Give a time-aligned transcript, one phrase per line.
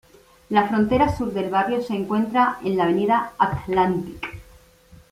[0.49, 4.41] La frontera sur del barrio se encuentra en la avenida Atlantic.